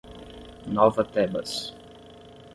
Nova 0.77 1.05
Tebas 1.05 1.77